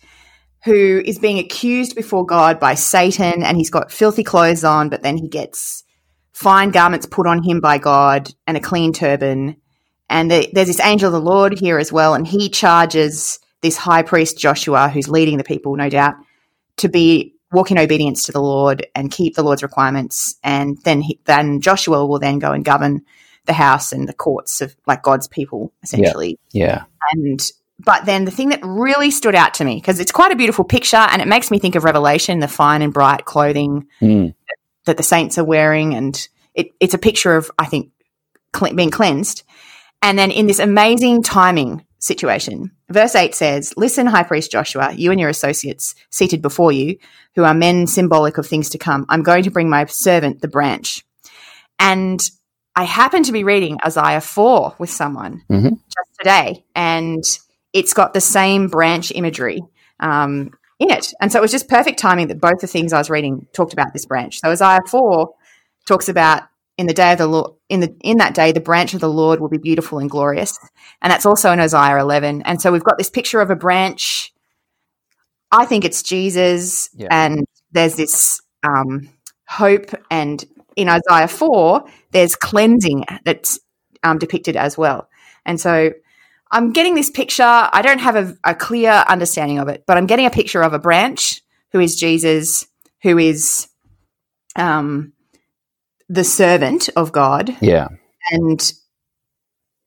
who 0.64 1.00
is 1.04 1.18
being 1.18 1.38
accused 1.38 1.94
before 1.94 2.26
God 2.26 2.60
by 2.60 2.74
Satan, 2.74 3.42
and 3.42 3.56
he's 3.56 3.70
got 3.70 3.90
filthy 3.92 4.24
clothes 4.24 4.64
on, 4.64 4.90
but 4.90 5.02
then 5.02 5.16
he 5.16 5.28
gets 5.28 5.84
fine 6.32 6.70
garments 6.70 7.06
put 7.06 7.26
on 7.26 7.42
him 7.42 7.60
by 7.60 7.78
God 7.78 8.34
and 8.46 8.56
a 8.56 8.60
clean 8.60 8.92
turban. 8.92 9.56
And 10.10 10.30
the, 10.30 10.48
there's 10.52 10.68
this 10.68 10.80
angel 10.80 11.06
of 11.08 11.12
the 11.12 11.30
Lord 11.30 11.58
here 11.58 11.78
as 11.78 11.92
well, 11.92 12.14
and 12.14 12.26
he 12.26 12.48
charges 12.48 13.38
this 13.60 13.76
high 13.76 14.02
priest 14.02 14.38
Joshua, 14.38 14.88
who's 14.88 15.08
leading 15.08 15.38
the 15.38 15.44
people, 15.44 15.76
no 15.76 15.88
doubt, 15.88 16.14
to 16.78 16.88
be 16.88 17.34
walk 17.52 17.70
in 17.70 17.78
obedience 17.78 18.24
to 18.24 18.32
the 18.32 18.42
Lord 18.42 18.86
and 18.94 19.10
keep 19.10 19.34
the 19.34 19.42
Lord's 19.42 19.62
requirements. 19.62 20.36
And 20.44 20.78
then 20.84 21.00
he, 21.00 21.18
then 21.24 21.60
Joshua 21.60 22.06
will 22.06 22.18
then 22.18 22.38
go 22.38 22.52
and 22.52 22.64
govern 22.64 23.02
the 23.46 23.52
house 23.54 23.92
and 23.92 24.06
the 24.06 24.12
courts 24.12 24.60
of 24.60 24.76
like 24.86 25.02
God's 25.02 25.26
people, 25.26 25.72
essentially. 25.82 26.38
Yeah. 26.52 26.84
And 27.12 27.40
but 27.80 28.04
then 28.04 28.24
the 28.24 28.30
thing 28.30 28.50
that 28.50 28.60
really 28.62 29.10
stood 29.10 29.34
out 29.34 29.54
to 29.54 29.64
me 29.64 29.76
because 29.76 30.00
it's 30.00 30.12
quite 30.12 30.32
a 30.32 30.36
beautiful 30.36 30.64
picture 30.64 30.96
and 30.96 31.22
it 31.22 31.28
makes 31.28 31.50
me 31.50 31.58
think 31.58 31.74
of 31.74 31.84
Revelation, 31.84 32.40
the 32.40 32.48
fine 32.48 32.82
and 32.82 32.92
bright 32.92 33.24
clothing 33.24 33.86
Mm. 34.02 34.34
that 34.84 34.96
the 34.96 35.02
saints 35.02 35.38
are 35.38 35.44
wearing, 35.44 35.94
and 35.94 36.28
it, 36.54 36.70
it's 36.80 36.94
a 36.94 36.98
picture 36.98 37.36
of 37.36 37.50
I 37.58 37.66
think 37.66 37.90
being 38.74 38.90
cleansed. 38.90 39.44
And 40.02 40.18
then 40.18 40.30
in 40.30 40.46
this 40.46 40.58
amazing 40.58 41.22
timing 41.22 41.84
situation, 41.98 42.70
verse 42.90 43.14
eight 43.14 43.34
says, 43.34 43.74
"Listen, 43.76 44.06
High 44.06 44.22
Priest 44.22 44.50
Joshua, 44.50 44.92
you 44.92 45.10
and 45.10 45.20
your 45.20 45.28
associates 45.28 45.94
seated 46.10 46.42
before 46.42 46.72
you, 46.72 46.96
who 47.34 47.44
are 47.44 47.54
men 47.54 47.86
symbolic 47.86 48.38
of 48.38 48.46
things 48.46 48.70
to 48.70 48.78
come. 48.78 49.06
I'm 49.08 49.22
going 49.22 49.44
to 49.44 49.50
bring 49.50 49.68
my 49.70 49.84
servant, 49.86 50.40
the 50.40 50.48
branch." 50.48 51.04
And 51.78 52.20
I 52.76 52.84
happened 52.84 53.24
to 53.26 53.32
be 53.32 53.44
reading 53.44 53.78
Isaiah 53.84 54.20
four 54.20 54.74
with 54.78 54.90
someone 54.90 55.42
Mhm. 55.50 55.70
just 55.70 56.18
today, 56.18 56.64
and 56.74 57.22
it's 57.72 57.92
got 57.92 58.14
the 58.14 58.20
same 58.20 58.68
branch 58.68 59.12
imagery. 59.14 59.60
Um, 60.00 60.50
in 60.78 60.90
it. 60.90 61.12
And 61.20 61.32
so 61.32 61.40
it 61.40 61.42
was 61.42 61.50
just 61.50 61.68
perfect 61.68 61.98
timing 61.98 62.28
that 62.28 62.40
both 62.40 62.60
the 62.60 62.68
things 62.68 62.92
I 62.92 62.98
was 62.98 63.10
reading 63.10 63.48
talked 63.52 63.72
about 63.72 63.92
this 63.92 64.06
branch. 64.06 64.38
So 64.40 64.50
Isaiah 64.50 64.78
4 64.86 65.30
talks 65.88 66.08
about 66.08 66.44
in 66.78 66.86
the 66.86 66.94
day 66.94 67.12
of 67.12 67.18
the 67.18 67.26
Lord 67.26 67.52
in 67.68 67.80
the 67.80 67.94
in 68.00 68.16
that 68.18 68.34
day 68.34 68.52
the 68.52 68.60
branch 68.60 68.94
of 68.94 69.00
the 69.00 69.10
Lord 69.10 69.40
will 69.40 69.48
be 69.48 69.58
beautiful 69.58 69.98
and 69.98 70.08
glorious. 70.08 70.58
And 71.02 71.10
that's 71.10 71.26
also 71.26 71.52
in 71.52 71.60
Isaiah 71.60 71.98
11. 71.98 72.42
And 72.42 72.62
so 72.62 72.72
we've 72.72 72.84
got 72.84 72.96
this 72.96 73.10
picture 73.10 73.40
of 73.40 73.50
a 73.50 73.56
branch. 73.56 74.32
I 75.52 75.64
think 75.66 75.84
it's 75.84 76.02
Jesus 76.02 76.88
Yeah. 76.94 77.08
and 77.10 77.44
there's 77.72 77.96
this 77.96 78.40
um, 78.62 79.08
hope 79.46 79.90
and 80.10 80.44
in 80.76 80.88
Isaiah 80.88 81.28
4 81.28 81.84
there's 82.12 82.36
cleansing 82.36 83.04
that's 83.24 83.58
um, 84.02 84.18
depicted 84.18 84.56
as 84.56 84.78
well. 84.78 85.08
And 85.44 85.60
so 85.60 85.92
I'm 86.50 86.72
getting 86.72 86.94
this 86.94 87.10
picture. 87.10 87.42
I 87.44 87.82
don't 87.82 87.98
have 88.00 88.16
a, 88.16 88.36
a 88.44 88.54
clear 88.54 89.04
understanding 89.08 89.58
of 89.58 89.68
it, 89.68 89.84
but 89.86 89.96
I'm 89.96 90.06
getting 90.06 90.26
a 90.26 90.30
picture 90.30 90.62
of 90.62 90.72
a 90.72 90.78
branch 90.78 91.42
who 91.72 91.80
is 91.80 91.96
Jesus, 91.96 92.66
who 93.02 93.18
is 93.18 93.68
um, 94.56 95.12
the 96.08 96.24
servant 96.24 96.88
of 96.96 97.12
God, 97.12 97.56
Yeah. 97.60 97.88
and 98.30 98.72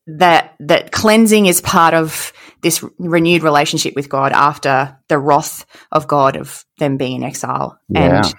that 0.08 0.56
that 0.60 0.92
cleansing 0.92 1.46
is 1.46 1.62
part 1.62 1.94
of 1.94 2.34
this 2.62 2.84
renewed 3.00 3.44
relationship 3.44 3.96
with 3.96 4.10
God 4.10 4.32
after 4.34 4.98
the 5.08 5.18
wrath 5.18 5.66
of 5.92 6.08
God 6.08 6.38
of 6.38 6.66
them 6.80 6.98
being 6.98 7.18
in 7.18 7.24
exile. 7.24 7.80
Yeah. 7.90 8.18
And 8.18 8.34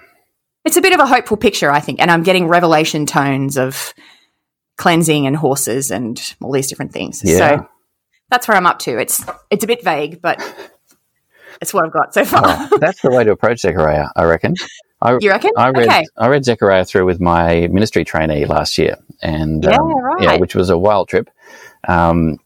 it's 0.65 0.77
a 0.77 0.81
bit 0.81 0.93
of 0.93 0.99
a 0.99 1.05
hopeful 1.05 1.37
picture, 1.37 1.71
I 1.71 1.79
think. 1.79 1.99
And 1.99 2.09
I'm 2.09 2.23
getting 2.23 2.47
revelation 2.47 3.05
tones 3.05 3.57
of 3.57 3.93
cleansing 4.77 5.27
and 5.27 5.35
horses 5.35 5.91
and 5.91 6.21
all 6.41 6.51
these 6.51 6.67
different 6.67 6.93
things. 6.93 7.21
Yeah. 7.23 7.37
So 7.37 7.67
that's 8.29 8.47
where 8.47 8.55
I'm 8.57 8.65
up 8.65 8.79
to. 8.79 8.97
It's 8.97 9.23
it's 9.49 9.63
a 9.63 9.67
bit 9.67 9.83
vague, 9.83 10.21
but 10.21 10.41
it's 11.61 11.73
what 11.73 11.85
I've 11.85 11.93
got 11.93 12.13
so 12.13 12.23
far. 12.25 12.41
Well, 12.41 12.79
that's 12.79 13.01
the 13.01 13.11
way 13.11 13.23
to 13.23 13.31
approach 13.31 13.59
Zechariah, 13.59 14.07
I 14.15 14.23
reckon. 14.25 14.55
I, 15.03 15.17
you 15.19 15.29
reckon? 15.29 15.51
I 15.57 15.69
read 15.69 15.89
okay. 15.89 16.05
I 16.17 16.27
read 16.27 16.45
Zechariah 16.45 16.85
through 16.85 17.05
with 17.05 17.19
my 17.19 17.67
ministry 17.67 18.05
trainee 18.05 18.45
last 18.45 18.77
year, 18.77 18.95
and 19.21 19.65
Yeah, 19.65 19.75
um, 19.77 19.93
yeah, 20.21 20.37
which 20.37 20.55
was 20.55 20.69
a 20.69 20.77
wild 20.77 21.09
trip. 21.09 21.29
Um, 21.87 22.39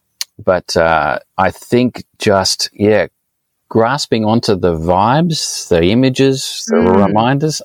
but 0.44 0.76
uh, 0.76 1.20
I 1.38 1.52
think 1.52 2.04
just 2.18 2.70
yeah, 2.74 3.08
grasping 3.70 4.26
onto 4.26 4.56
the 4.56 4.74
vibes, 4.74 5.68
the 5.70 5.84
images, 5.84 6.66
the 6.68 6.78
Mm. 6.78 7.08
reminders. 7.08 7.62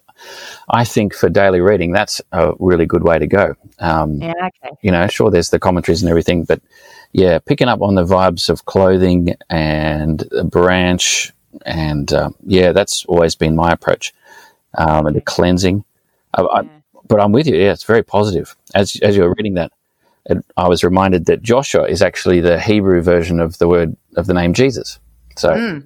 I 0.71 0.85
think 0.85 1.15
for 1.15 1.29
daily 1.29 1.61
reading, 1.61 1.93
that's 1.93 2.21
a 2.33 2.53
really 2.61 2.87
good 2.87 3.03
way 3.03 3.19
to 3.19 3.27
go. 3.27 3.55
Um, 3.79 4.21
Yeah, 4.21 4.33
okay. 4.47 4.75
you 4.83 4.93
know, 4.93 5.07
sure, 5.09 5.31
there's 5.31 5.51
the 5.51 5.59
commentaries 5.59 6.03
and 6.03 6.11
everything, 6.11 6.45
but 6.45 6.61
yeah, 7.13 7.39
picking 7.39 7.69
up 7.69 7.83
on 7.83 7.95
the 7.95 8.05
vibes 8.05 8.49
of 8.49 8.65
clothing 8.67 9.35
and 9.51 10.23
a 10.33 10.45
branch, 10.45 11.33
and 11.67 12.13
uh, 12.13 12.31
yeah, 12.47 12.73
that's 12.73 13.05
always 13.07 13.35
been 13.35 13.57
my 13.57 13.73
approach. 13.73 14.13
Um, 14.79 15.07
and 15.07 15.15
the 15.17 15.21
cleansing, 15.21 15.85
I, 16.35 16.43
I, 16.43 16.63
but 17.09 17.21
I'm 17.21 17.33
with 17.33 17.47
you. 17.47 17.57
Yeah, 17.57 17.73
it's 17.73 17.85
very 17.85 18.03
positive. 18.03 18.57
As 18.75 18.97
as 19.03 19.17
you 19.17 19.23
were 19.23 19.35
reading 19.37 19.55
that, 19.55 19.71
it, 20.27 20.39
I 20.57 20.69
was 20.69 20.83
reminded 20.83 21.27
that 21.27 21.43
Joshua 21.43 21.85
is 21.89 22.01
actually 22.03 22.41
the 22.41 22.59
Hebrew 22.59 23.03
version 23.03 23.39
of 23.41 23.59
the 23.59 23.69
word 23.69 23.97
of 24.17 24.27
the 24.27 24.35
name 24.35 24.55
Jesus. 24.55 24.99
So, 25.37 25.51
Mm. 25.51 25.85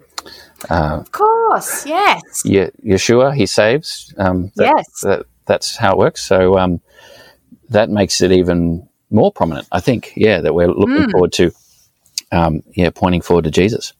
uh, 0.71 0.99
Of 1.01 1.11
course, 1.13 1.87
yes. 1.87 2.21
Ye- 2.45 2.71
Yeshua, 2.85 3.35
he 3.35 3.47
saves. 3.47 4.15
Um, 4.19 4.53
that- 4.57 4.73
yes. 4.77 5.01
that, 5.03 5.27
that's 5.47 5.77
how 5.77 5.93
it 5.93 5.99
works. 5.99 6.23
So, 6.23 6.59
um, 6.59 6.81
that 7.71 7.91
makes 7.91 8.21
it 8.21 8.31
even 8.33 8.89
more 9.11 9.33
prominent. 9.33 9.67
I 9.73 9.81
think, 9.81 10.13
yeah, 10.17 10.41
that 10.41 10.55
we're 10.55 10.69
looking 10.69 11.07
Mm. 11.07 11.11
forward 11.13 11.33
to, 11.35 11.51
um, 12.33 12.63
yeah, 12.75 12.91
pointing 12.91 13.21
forward 13.23 13.45
to 13.45 13.51
Jesus. 13.51 13.93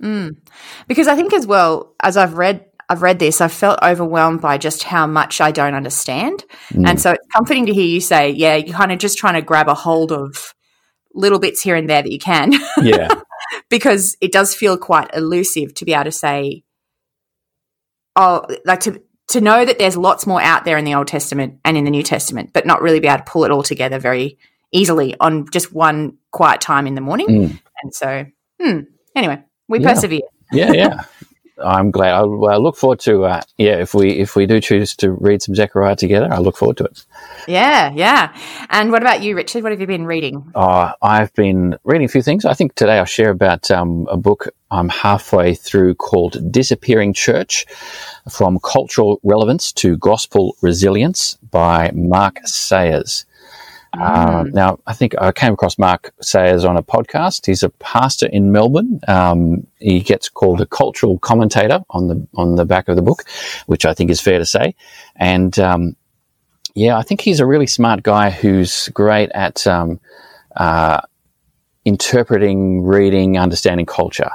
Mm. 0.00 0.36
Because 0.88 1.08
I 1.08 1.14
think 1.16 1.32
as 1.34 1.46
well 1.46 1.92
as 2.00 2.16
I've 2.16 2.34
read 2.34 2.64
I've 2.90 3.02
read 3.02 3.20
this, 3.20 3.40
I've 3.40 3.52
felt 3.52 3.78
overwhelmed 3.84 4.40
by 4.40 4.58
just 4.58 4.82
how 4.82 5.06
much 5.06 5.40
I 5.40 5.52
don't 5.52 5.74
understand. 5.74 6.44
Mm. 6.70 6.88
And 6.88 7.00
so 7.00 7.12
it's 7.12 7.26
comforting 7.32 7.66
to 7.66 7.72
hear 7.72 7.86
you 7.86 8.00
say, 8.00 8.30
yeah, 8.30 8.56
you're 8.56 8.76
kind 8.76 8.90
of 8.90 8.98
just 8.98 9.16
trying 9.16 9.34
to 9.34 9.42
grab 9.42 9.68
a 9.68 9.74
hold 9.74 10.10
of 10.10 10.54
little 11.14 11.38
bits 11.38 11.62
here 11.62 11.76
and 11.76 11.88
there 11.88 12.02
that 12.02 12.10
you 12.10 12.18
can, 12.18 12.52
yeah, 12.82 13.08
because 13.68 14.16
it 14.20 14.32
does 14.32 14.56
feel 14.56 14.76
quite 14.76 15.08
elusive 15.14 15.72
to 15.74 15.84
be 15.84 15.94
able 15.94 16.04
to 16.04 16.12
say, 16.12 16.64
oh, 18.16 18.44
like 18.64 18.80
to 18.80 19.00
to 19.28 19.40
know 19.40 19.64
that 19.64 19.78
there's 19.78 19.96
lots 19.96 20.26
more 20.26 20.42
out 20.42 20.64
there 20.64 20.76
in 20.76 20.84
the 20.84 20.94
Old 20.94 21.06
Testament 21.06 21.60
and 21.64 21.76
in 21.76 21.84
the 21.84 21.90
New 21.92 22.02
Testament, 22.02 22.50
but 22.52 22.66
not 22.66 22.82
really 22.82 22.98
be 22.98 23.06
able 23.06 23.18
to 23.18 23.30
pull 23.30 23.44
it 23.44 23.52
all 23.52 23.62
together 23.62 24.00
very 24.00 24.38
easily 24.72 25.14
on 25.20 25.48
just 25.52 25.72
one 25.72 26.18
quiet 26.32 26.60
time 26.60 26.88
in 26.88 26.96
the 26.96 27.00
morning. 27.00 27.28
Mm. 27.28 27.60
And 27.84 27.94
so, 27.94 28.26
hmm, 28.60 28.80
anyway, 29.14 29.44
we 29.68 29.78
Yeah. 29.78 29.88
persevere. 29.88 30.22
yeah, 30.52 30.72
yeah. 30.72 31.04
I'm 31.64 31.90
glad. 31.90 32.14
I, 32.14 32.22
well, 32.22 32.52
I 32.52 32.56
look 32.56 32.76
forward 32.76 33.00
to, 33.00 33.24
uh, 33.24 33.42
yeah, 33.58 33.76
if 33.76 33.94
we 33.94 34.10
if 34.10 34.36
we 34.36 34.46
do 34.46 34.60
choose 34.60 34.94
to 34.96 35.12
read 35.12 35.42
some 35.42 35.54
Zechariah 35.54 35.96
together, 35.96 36.28
I 36.32 36.38
look 36.38 36.56
forward 36.56 36.76
to 36.78 36.84
it. 36.84 37.04
Yeah, 37.46 37.92
yeah. 37.94 38.34
And 38.70 38.92
what 38.92 39.02
about 39.02 39.22
you, 39.22 39.36
Richard? 39.36 39.62
What 39.62 39.72
have 39.72 39.80
you 39.80 39.86
been 39.86 40.06
reading? 40.06 40.50
Uh, 40.54 40.92
I've 41.02 41.32
been 41.34 41.76
reading 41.84 42.04
a 42.04 42.08
few 42.08 42.22
things. 42.22 42.44
I 42.44 42.54
think 42.54 42.74
today 42.74 42.98
I'll 42.98 43.04
share 43.04 43.30
about 43.30 43.70
um, 43.70 44.06
a 44.10 44.16
book 44.16 44.48
I'm 44.70 44.88
halfway 44.88 45.54
through 45.54 45.96
called 45.96 46.52
Disappearing 46.52 47.12
Church 47.12 47.66
From 48.30 48.58
Cultural 48.62 49.20
Relevance 49.24 49.72
to 49.72 49.96
Gospel 49.96 50.56
Resilience 50.60 51.36
by 51.50 51.90
Mark 51.92 52.38
Sayers. 52.44 53.24
Uh, 53.98 54.44
now, 54.52 54.78
I 54.86 54.92
think 54.92 55.14
I 55.20 55.32
came 55.32 55.52
across 55.52 55.76
Mark 55.76 56.12
Sayers 56.20 56.64
on 56.64 56.76
a 56.76 56.82
podcast. 56.82 57.46
He's 57.46 57.62
a 57.62 57.70
pastor 57.70 58.26
in 58.26 58.52
Melbourne. 58.52 59.00
Um, 59.08 59.66
he 59.78 60.00
gets 60.00 60.28
called 60.28 60.60
a 60.60 60.66
cultural 60.66 61.18
commentator 61.18 61.80
on 61.90 62.08
the 62.08 62.26
on 62.34 62.54
the 62.54 62.64
back 62.64 62.88
of 62.88 62.96
the 62.96 63.02
book, 63.02 63.24
which 63.66 63.84
I 63.84 63.94
think 63.94 64.10
is 64.10 64.20
fair 64.20 64.38
to 64.38 64.46
say. 64.46 64.74
And 65.16 65.58
um, 65.58 65.96
yeah, 66.74 66.96
I 66.96 67.02
think 67.02 67.20
he's 67.20 67.40
a 67.40 67.46
really 67.46 67.66
smart 67.66 68.02
guy 68.02 68.30
who's 68.30 68.88
great 68.88 69.30
at 69.34 69.66
um, 69.66 69.98
uh, 70.56 71.00
interpreting, 71.84 72.82
reading, 72.82 73.38
understanding 73.38 73.86
culture. 73.86 74.30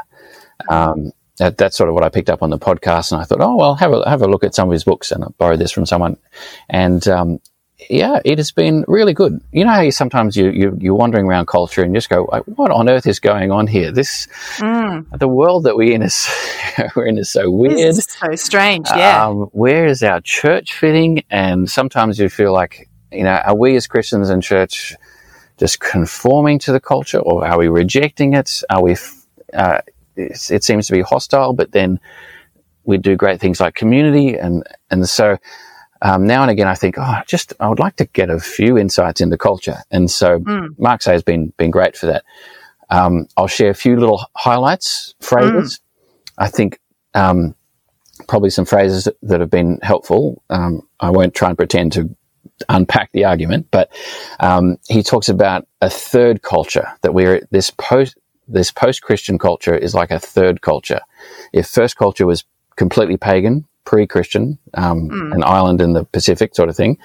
Um, 0.70 1.12
that, 1.38 1.58
that's 1.58 1.78
sort 1.78 1.90
of 1.90 1.96
what 1.96 2.04
I 2.04 2.10
picked 2.10 2.30
up 2.30 2.44
on 2.44 2.50
the 2.50 2.60
podcast, 2.60 3.12
and 3.12 3.22
I 3.22 3.26
thought, 3.26 3.42
oh 3.42 3.56
well, 3.56 3.76
have 3.76 3.94
a 3.94 4.10
have 4.10 4.22
a 4.22 4.28
look 4.28 4.44
at 4.44 4.56
some 4.56 4.68
of 4.68 4.74
his 4.74 4.84
books, 4.84 5.12
and 5.12 5.24
I 5.24 5.28
borrowed 5.38 5.60
this 5.60 5.72
from 5.72 5.86
someone, 5.86 6.18
and 6.70 7.06
um, 7.08 7.40
yeah, 7.90 8.20
it 8.24 8.38
has 8.38 8.52
been 8.52 8.86
really 8.88 9.14
good. 9.14 9.42
You 9.52 9.66
know 9.66 9.72
how 9.72 9.82
you, 9.82 9.92
sometimes 9.92 10.38
you, 10.38 10.50
you 10.50 10.78
you're 10.80 10.96
wandering 10.96 11.26
around 11.26 11.48
culture 11.48 11.84
and 11.84 11.94
you 11.94 11.98
just 11.98 12.10
go, 12.10 12.24
what 12.56 12.72
on 12.72 12.90
earth 12.90 13.06
is 13.06 13.20
going 13.20 13.52
on 13.52 13.68
here? 13.68 13.92
This 13.92 14.28
Mm, 14.58 15.20
the 15.20 15.28
world 15.28 15.66
that 15.66 15.76
we're 15.76 15.94
in 15.94 16.02
is 16.02 16.28
we're 16.96 17.06
in 17.06 17.18
is 17.18 17.30
so 17.30 17.50
weird. 17.52 17.78
so 17.96 18.36
strange. 18.36 18.88
Yeah. 18.96 19.26
Um, 19.26 19.44
where 19.52 19.86
is 19.86 20.04
our 20.04 20.22
church 20.22 20.74
fitting? 20.74 21.24
And 21.30 21.70
sometimes 21.70 22.18
you 22.18 22.30
feel 22.30 22.54
like, 22.54 22.90
you 23.12 23.24
know, 23.24 23.36
are 23.46 23.56
we 23.56 23.76
as 23.76 23.88
Christians 23.88 24.30
in 24.30 24.40
church 24.40 24.96
just 25.58 25.80
conforming 25.82 26.60
to 26.60 26.72
the 26.72 26.80
culture 26.80 27.20
or 27.20 27.46
are 27.46 27.58
we 27.58 27.68
rejecting 27.68 28.34
it? 28.34 28.64
Are 28.70 28.82
we, 28.82 28.96
uh, 29.54 29.82
it's, 30.16 30.50
it 30.50 30.64
seems 30.64 30.88
to 30.88 30.94
be 30.94 31.02
hostile, 31.02 31.52
but 31.54 31.74
then 31.74 32.00
we 32.86 32.98
do 32.98 33.18
great 33.18 33.42
things 33.42 33.60
like 33.60 33.76
community. 33.76 34.38
And, 34.38 34.64
and 34.90 35.08
so, 35.10 35.38
um, 36.02 36.28
now 36.28 36.42
and 36.42 36.52
again, 36.52 36.68
I 36.68 36.76
think, 36.76 36.96
oh, 36.98 37.22
just, 37.26 37.54
I 37.60 37.70
would 37.70 37.80
like 37.80 37.96
to 37.98 38.06
get 38.06 38.30
a 38.30 38.40
few 38.40 38.78
insights 38.78 39.22
into 39.22 39.38
culture. 39.38 39.78
And 39.92 40.10
so 40.10 40.40
Mm. 40.40 40.78
Mark 40.78 41.02
Say 41.02 41.14
has 41.14 41.24
been, 41.24 41.54
been 41.58 41.72
great 41.72 41.98
for 41.98 42.08
that. 42.08 42.24
Um, 42.90 43.28
I'll 43.38 43.48
share 43.48 43.70
a 43.70 43.76
few 43.76 43.98
little 43.98 44.24
highlights, 44.36 45.16
phrases. 45.22 45.80
I 46.38 46.50
think, 46.50 46.80
um, 47.14 47.56
probably 48.28 48.50
some 48.50 48.66
phrases 48.66 49.06
that, 49.06 49.18
that 49.24 49.40
have 49.40 49.50
been 49.50 49.80
helpful. 49.82 50.42
Um, 50.50 50.88
I 51.00 51.10
won't 51.12 51.34
try 51.34 51.50
and 51.50 51.58
pretend 51.58 51.94
to 51.94 52.16
unpack 52.70 53.12
the 53.12 53.26
argument, 53.26 53.68
but 53.72 53.92
um, 54.40 54.78
he 54.88 55.04
talks 55.04 55.30
about 55.30 55.68
a 55.82 55.90
third 55.90 56.42
culture 56.42 56.88
that 57.02 57.14
we're 57.14 57.46
this 57.52 57.70
post 57.72 58.18
this 58.48 58.72
post 58.72 59.02
Christian 59.02 59.40
culture 59.40 59.76
is 59.76 59.96
like 59.96 60.12
a 60.12 60.20
third 60.20 60.62
culture. 60.62 61.02
If 61.52 61.68
first 61.68 61.98
culture 61.98 62.28
was 62.28 62.44
completely 62.76 63.18
pagan, 63.18 63.66
pre 63.86 64.06
Christian, 64.08 64.58
um, 64.74 65.10
Mm. 65.10 65.36
an 65.36 65.44
island 65.44 65.82
in 65.82 65.94
the 65.94 66.04
Pacific 66.04 66.56
sort 66.56 66.70
of 66.70 66.76
thing, 66.76 66.98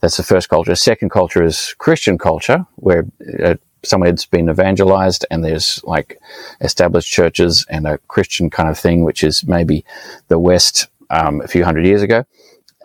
that's 0.00 0.16
the 0.16 0.22
first 0.22 0.48
culture. 0.48 0.74
Second 0.74 1.10
culture 1.10 1.44
is 1.44 1.74
Christian 1.78 2.18
culture, 2.18 2.66
where 2.76 3.04
uh, 3.44 3.54
somewhere's 3.82 4.26
been 4.26 4.48
evangelized 4.48 5.26
and 5.30 5.44
there's 5.44 5.80
like 5.84 6.18
established 6.60 7.10
churches 7.12 7.66
and 7.68 7.86
a 7.86 7.98
Christian 8.08 8.50
kind 8.50 8.68
of 8.68 8.78
thing, 8.78 9.04
which 9.04 9.22
is 9.22 9.44
maybe 9.46 9.84
the 10.28 10.38
West 10.38 10.88
um, 11.10 11.40
a 11.42 11.48
few 11.48 11.64
hundred 11.64 11.86
years 11.86 12.02
ago. 12.02 12.24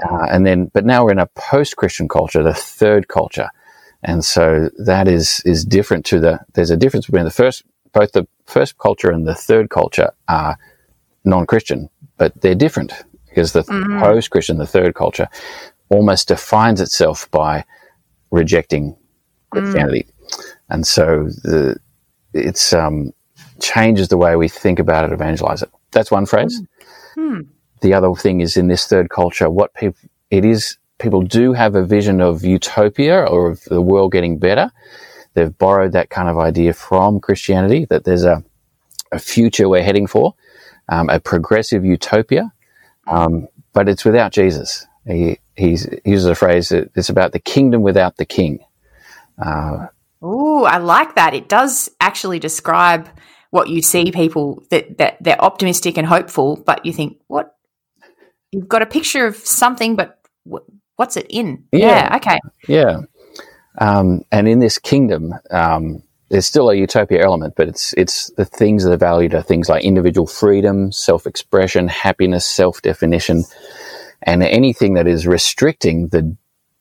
Uh, 0.04 0.26
and 0.30 0.46
then, 0.46 0.70
but 0.74 0.86
now 0.86 1.04
we're 1.04 1.12
in 1.12 1.20
a 1.20 1.26
post-Christian 1.52 2.08
culture, 2.08 2.42
the 2.44 2.54
third 2.54 3.08
culture, 3.08 3.50
and 4.04 4.24
so 4.24 4.70
that 4.78 5.08
is 5.08 5.42
is 5.46 5.66
different 5.66 6.06
to 6.06 6.20
the. 6.20 6.40
There's 6.54 6.72
a 6.72 6.78
difference 6.78 7.06
between 7.06 7.26
the 7.26 7.32
first, 7.32 7.64
both 7.92 8.12
the 8.14 8.26
first 8.46 8.78
culture 8.78 9.12
and 9.12 9.28
the 9.28 9.36
third 9.36 9.70
culture 9.70 10.12
are 10.28 10.58
non-Christian, 11.26 11.90
but 12.18 12.32
they're 12.42 12.56
different 12.56 12.94
because 13.30 13.54
the 13.54 13.64
Mhm. 13.64 14.00
post-Christian, 14.00 14.58
the 14.58 14.68
third 14.68 14.96
culture, 14.96 15.28
almost 15.90 16.28
defines 16.28 16.82
itself 16.82 17.30
by 17.32 17.64
rejecting 18.32 18.96
Christianity, 19.52 20.06
and 20.70 20.86
so 20.86 21.30
the 21.44 21.78
it's 22.34 22.74
um, 22.74 23.12
changes 23.60 24.08
the 24.10 24.18
way 24.18 24.36
we 24.36 24.48
think 24.48 24.78
about 24.80 25.06
it, 25.06 25.12
evangelize 25.12 25.64
it. 25.64 25.70
That's 25.92 26.12
one 26.12 26.26
phrase 26.28 26.62
Hmm. 27.16 27.40
the 27.82 27.94
other 27.94 28.14
thing 28.14 28.42
is 28.42 28.56
in 28.58 28.68
this 28.68 28.86
third 28.86 29.10
culture, 29.10 29.50
what 29.50 29.74
people, 29.74 29.98
it 30.30 30.46
is, 30.46 30.78
people 31.00 31.22
do 31.22 31.54
have 31.54 31.76
a 31.76 31.84
vision 31.84 32.22
of 32.22 32.44
utopia 32.46 33.24
or 33.26 33.50
of 33.50 33.64
the 33.66 33.82
world 33.82 34.12
getting 34.12 34.38
better. 34.38 34.72
They've 35.34 35.58
borrowed 35.58 35.94
that 35.94 36.10
kind 36.10 36.30
of 36.30 36.38
idea 36.38 36.74
from 36.74 37.20
Christianity 37.20 37.86
that 37.90 38.04
there's 38.04 38.26
a, 38.26 38.44
a 39.12 39.20
future 39.20 39.68
we're 39.70 39.84
heading 39.84 40.08
for, 40.08 40.36
um, 40.90 41.10
a 41.10 41.20
progressive 41.20 41.84
utopia, 41.86 42.52
um, 43.10 43.48
but 43.74 43.90
it's 43.90 44.06
without 44.06 44.32
Jesus. 44.32 44.86
He, 45.06 45.40
he's, 45.56 45.84
he 46.04 46.12
uses 46.12 46.26
a 46.26 46.36
phrase 46.36 46.70
that 46.70 46.92
it's 46.96 47.10
about 47.10 47.32
the 47.32 47.40
kingdom 47.40 47.82
without 47.82 48.18
the 48.18 48.26
king. 48.26 48.60
Uh, 49.44 49.88
Ooh, 50.24 50.64
I 50.64 50.78
like 50.78 51.16
that. 51.16 51.34
It 51.34 51.48
does 51.48 51.90
actually 52.00 52.40
describe 52.40 53.10
what 53.52 53.70
you 53.70 53.82
see 53.82 54.12
people 54.12 54.64
that, 54.70 54.98
that 54.98 55.18
they're 55.22 55.42
optimistic 55.42 55.98
and 55.98 56.06
hopeful, 56.06 56.58
but 56.58 56.86
you 56.86 56.94
think, 56.94 57.18
what? 57.28 57.56
You've 58.52 58.68
got 58.68 58.82
a 58.82 58.86
picture 58.86 59.26
of 59.26 59.36
something, 59.36 59.96
but 59.96 60.20
what's 60.96 61.18
it 61.18 61.28
in? 61.30 61.66
Yeah. 61.72 62.16
okay. 62.18 62.40
Yeah. 62.68 63.02
Um, 63.78 64.24
and 64.32 64.48
in 64.48 64.60
this 64.60 64.78
kingdom, 64.78 65.34
um, 65.52 66.04
there's 66.30 66.46
still 66.46 66.70
a 66.70 66.76
utopia 66.76 67.24
element, 67.24 67.56
but 67.56 67.68
it's 67.68 67.94
it's 67.94 68.30
the 68.32 68.46
things 68.46 68.84
that 68.84 68.94
are 68.94 68.98
valued 68.98 69.34
are 69.34 69.42
things 69.42 69.70
like 69.70 69.84
individual 69.84 70.28
freedom, 70.28 70.92
self-expression, 70.92 71.88
happiness, 71.88 72.46
self-definition, 72.46 73.44
and 74.24 74.44
anything 74.44 74.96
that 74.96 75.08
is 75.08 75.28
restricting 75.28 76.10
the 76.10 76.36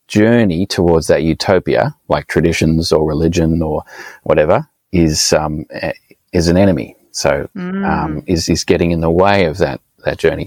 journey 0.08 0.66
towards 0.66 1.08
that 1.08 1.22
utopia, 1.22 1.94
like 2.08 2.26
traditions 2.26 2.92
or 2.92 3.06
religion 3.08 3.62
or 3.62 3.84
whatever, 4.24 4.68
is 4.92 5.32
um, 5.32 5.66
eh, 5.70 5.92
is 6.32 6.48
an 6.48 6.56
enemy. 6.56 6.96
So 7.12 7.48
Mm, 7.56 7.84
um, 7.84 8.22
is 8.26 8.48
is 8.48 8.64
getting 8.64 8.90
in 8.92 9.00
the 9.00 9.10
way 9.10 9.46
of 9.46 9.58
that 9.58 9.80
that 10.04 10.18
journey. 10.18 10.46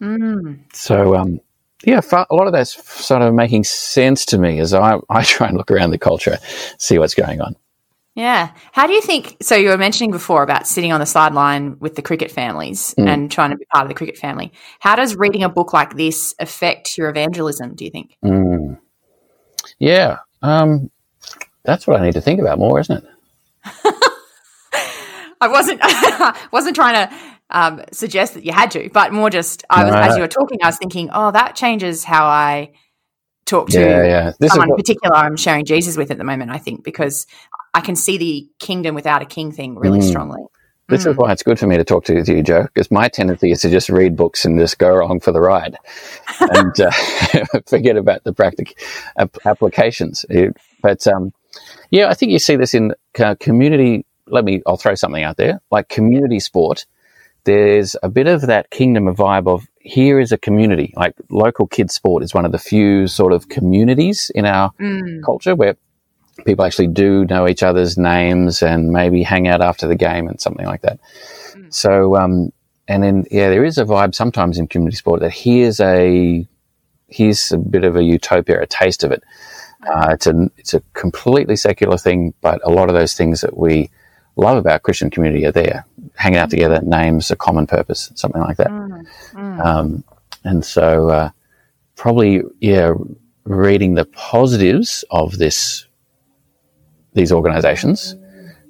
mm. 0.00 0.58
So, 0.74 1.16
um, 1.16 1.40
yeah, 1.84 2.00
a 2.30 2.34
lot 2.34 2.46
of 2.46 2.52
that's 2.52 2.82
sort 3.04 3.22
of 3.22 3.34
making 3.34 3.64
sense 3.64 4.24
to 4.26 4.38
me 4.38 4.60
as 4.60 4.74
I, 4.74 4.98
I 5.10 5.24
try 5.24 5.48
and 5.48 5.56
look 5.56 5.70
around 5.70 5.90
the 5.90 5.98
culture, 5.98 6.38
see 6.78 6.98
what's 6.98 7.14
going 7.14 7.40
on. 7.40 7.56
Yeah. 8.16 8.50
How 8.72 8.86
do 8.86 8.94
you 8.94 9.02
think? 9.02 9.36
So 9.42 9.54
you 9.54 9.68
were 9.68 9.76
mentioning 9.76 10.10
before 10.10 10.42
about 10.42 10.66
sitting 10.66 10.90
on 10.90 11.00
the 11.00 11.06
sideline 11.06 11.78
with 11.78 11.94
the 11.96 12.02
cricket 12.02 12.30
families 12.30 12.94
Mm. 12.98 13.06
and 13.08 13.30
trying 13.30 13.50
to 13.50 13.56
be 13.56 13.66
part 13.66 13.82
of 13.84 13.88
the 13.88 13.94
cricket 13.94 14.16
family. 14.16 14.52
How 14.80 14.96
does 14.96 15.14
reading 15.16 15.44
a 15.44 15.50
book 15.50 15.72
like 15.74 15.94
this 15.96 16.34
affect 16.40 16.96
your 16.96 17.10
evangelism? 17.10 17.74
Do 17.74 17.84
you 17.84 17.90
think? 17.90 18.16
Mm. 18.24 18.78
Yeah, 19.78 20.16
um, 20.42 20.90
that's 21.64 21.86
what 21.86 22.00
I 22.00 22.04
need 22.06 22.14
to 22.14 22.22
think 22.22 22.40
about 22.40 22.58
more, 22.58 22.80
isn't 22.80 23.04
it? 23.04 23.04
I 25.40 25.48
wasn't 25.48 25.80
wasn't 26.52 26.74
trying 26.76 26.94
to 27.08 27.14
um, 27.50 27.82
suggest 27.92 28.34
that 28.34 28.44
you 28.44 28.52
had 28.52 28.70
to, 28.72 28.88
but 28.92 29.12
more 29.12 29.28
just 29.28 29.64
I 29.68 29.84
was 29.84 29.92
No, 29.92 30.00
as 30.00 30.16
you 30.16 30.22
were 30.22 30.28
talking, 30.28 30.58
I 30.62 30.66
was 30.68 30.78
thinking, 30.78 31.10
oh, 31.12 31.30
that 31.32 31.54
changes 31.54 32.02
how 32.02 32.24
I 32.24 32.72
talk 33.46 33.68
to 33.70 33.80
Yeah, 33.80 34.04
yeah. 34.04 34.32
This 34.38 34.48
is 34.48 34.52
someone 34.52 34.70
in 34.70 34.76
particular 34.76 35.16
I'm 35.16 35.36
sharing 35.36 35.64
Jesus 35.64 35.96
with 35.96 36.10
at 36.10 36.18
the 36.18 36.24
moment. 36.24 36.50
I 36.50 36.58
think 36.58 36.84
because 36.84 37.26
I 37.72 37.80
can 37.80 37.96
see 37.96 38.18
the 38.18 38.48
kingdom 38.58 38.94
without 38.94 39.22
a 39.22 39.26
king 39.26 39.52
thing 39.52 39.76
really 39.76 40.00
Mm. 40.00 40.08
strongly. 40.08 40.42
This 40.88 41.04
is 41.04 41.16
why 41.16 41.32
it's 41.32 41.42
good 41.42 41.58
for 41.58 41.66
me 41.66 41.76
to 41.76 41.82
talk 41.84 42.04
to 42.04 42.22
you, 42.24 42.42
Joe, 42.44 42.62
because 42.62 42.92
my 42.92 43.08
tendency 43.08 43.50
is 43.50 43.60
to 43.62 43.70
just 43.70 43.88
read 43.88 44.14
books 44.14 44.44
and 44.44 44.56
just 44.56 44.78
go 44.78 44.94
along 45.02 45.18
for 45.20 45.32
the 45.32 45.40
ride 45.40 45.76
and 46.40 46.80
uh, 46.80 46.90
forget 47.66 47.96
about 47.96 48.22
the 48.22 48.32
practical 48.32 48.74
ap- 49.18 49.36
applications. 49.44 50.24
But 50.82 51.04
um, 51.08 51.32
yeah, 51.90 52.08
I 52.08 52.14
think 52.14 52.30
you 52.30 52.38
see 52.38 52.54
this 52.54 52.72
in 52.72 52.94
uh, 53.18 53.34
community. 53.40 54.06
Let 54.28 54.44
me, 54.44 54.62
I'll 54.64 54.76
throw 54.76 54.94
something 54.94 55.24
out 55.24 55.36
there 55.36 55.60
like 55.72 55.88
community 55.88 56.38
sport. 56.38 56.86
There's 57.46 57.94
a 58.02 58.08
bit 58.08 58.26
of 58.26 58.42
that 58.42 58.70
kingdom 58.70 59.06
of 59.08 59.16
vibe 59.16 59.46
of 59.46 59.66
here 59.78 60.18
is 60.20 60.32
a 60.32 60.36
community. 60.38 60.92
Like 60.96 61.14
local 61.30 61.66
kids 61.68 61.94
sport 61.94 62.24
is 62.24 62.34
one 62.34 62.44
of 62.44 62.50
the 62.52 62.58
few 62.58 63.06
sort 63.06 63.32
of 63.32 63.48
communities 63.48 64.30
in 64.34 64.44
our 64.44 64.72
Mm. 64.80 65.22
culture 65.24 65.54
where 65.54 65.76
people 66.44 66.64
actually 66.64 66.88
do 66.88 67.24
know 67.26 67.48
each 67.48 67.62
other's 67.62 67.96
names 67.96 68.62
and 68.62 68.90
maybe 68.90 69.22
hang 69.22 69.46
out 69.48 69.62
after 69.62 69.86
the 69.86 69.94
game 69.94 70.26
and 70.28 70.40
something 70.40 70.66
like 70.66 70.82
that. 70.82 70.98
Mm. 71.54 71.72
So, 71.72 72.16
um, 72.16 72.52
and 72.88 73.02
then 73.02 73.24
yeah, 73.30 73.48
there 73.48 73.64
is 73.64 73.78
a 73.78 73.84
vibe 73.84 74.14
sometimes 74.14 74.58
in 74.58 74.66
community 74.66 74.96
sport 74.96 75.20
that 75.20 75.32
here's 75.32 75.78
a 75.80 76.46
here's 77.08 77.52
a 77.52 77.58
bit 77.58 77.84
of 77.84 77.94
a 77.96 78.02
utopia, 78.02 78.60
a 78.60 78.66
taste 78.66 79.04
of 79.04 79.12
it. 79.12 79.22
Uh, 79.88 80.08
it's 80.14 80.26
a 80.26 80.50
it's 80.56 80.74
a 80.74 80.82
completely 80.94 81.54
secular 81.54 81.96
thing, 81.96 82.34
but 82.40 82.60
a 82.64 82.70
lot 82.70 82.88
of 82.88 82.94
those 82.96 83.14
things 83.14 83.40
that 83.40 83.56
we 83.56 83.88
love 84.36 84.58
about 84.58 84.82
Christian 84.82 85.10
community 85.10 85.46
are 85.46 85.52
there, 85.52 85.86
hanging 86.16 86.38
out 86.38 86.50
together, 86.50 86.80
names, 86.82 87.30
a 87.30 87.36
common 87.36 87.66
purpose, 87.66 88.10
something 88.14 88.40
like 88.40 88.56
that. 88.56 88.68
Mm. 88.68 89.64
Um, 89.64 90.04
and 90.44 90.64
so, 90.64 91.10
uh, 91.10 91.30
probably, 91.94 92.42
yeah, 92.60 92.92
reading 93.44 93.94
the 93.94 94.06
positives 94.06 95.04
of 95.10 95.38
this, 95.38 95.86
these 97.12 97.32
organisations, 97.32 98.16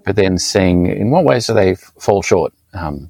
but 0.05 0.17
then 0.17 0.39
seeing 0.39 0.87
in 0.87 1.11
what 1.11 1.25
ways 1.25 1.47
do 1.47 1.55
they 1.55 1.73
f- 1.73 1.93
fall 1.99 2.23
short. 2.23 2.53
Um, 2.73 3.09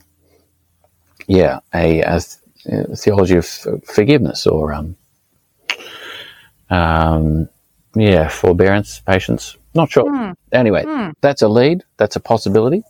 yeah, 1.27 1.61
a, 1.75 2.01
a, 2.03 2.21
th- 2.21 2.87
a 2.91 2.97
theology 2.97 3.37
of 3.37 3.47
forgiveness 3.85 4.47
or, 4.47 4.73
um, 4.73 4.97
um, 6.71 7.49
yeah, 7.95 8.29
forbearance, 8.29 9.01
patience. 9.01 9.57
Not 9.75 9.91
sure. 9.91 10.35
Anyway, 10.53 10.85
that's 11.21 11.43
a 11.43 11.49
lead. 11.49 11.85
That's 11.97 12.17
a 12.17 12.21
possibility. 12.21 12.83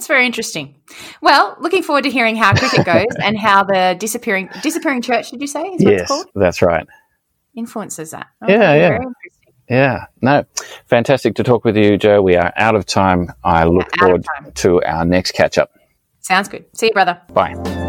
That's 0.00 0.08
very 0.08 0.24
interesting. 0.24 0.76
Well, 1.20 1.58
looking 1.60 1.82
forward 1.82 2.04
to 2.04 2.10
hearing 2.10 2.34
how 2.34 2.54
cricket 2.54 2.86
goes 2.86 3.14
and 3.22 3.38
how 3.38 3.64
the 3.64 3.94
disappearing 3.98 4.48
disappearing 4.62 5.02
church, 5.02 5.30
did 5.30 5.42
you 5.42 5.46
say, 5.46 5.60
is 5.60 5.84
what 5.84 5.92
it's 5.92 6.00
Yes, 6.00 6.08
called? 6.08 6.26
that's 6.34 6.62
right. 6.62 6.86
Influences 7.54 8.12
that. 8.12 8.28
Yeah, 8.48 8.74
yeah. 8.74 8.88
very. 8.88 9.00
Yeah, 9.68 10.06
no, 10.22 10.46
fantastic 10.86 11.34
to 11.34 11.42
talk 11.42 11.66
with 11.66 11.76
you, 11.76 11.98
Joe. 11.98 12.22
We 12.22 12.36
are 12.36 12.50
out 12.56 12.76
of 12.76 12.86
time. 12.86 13.30
I 13.44 13.64
look 13.64 13.94
forward 13.98 14.24
to 14.54 14.82
our 14.84 15.04
next 15.04 15.32
catch 15.32 15.58
up. 15.58 15.70
Sounds 16.20 16.48
good. 16.48 16.64
See 16.72 16.86
you, 16.86 16.92
brother. 16.92 17.20
Bye. 17.34 17.79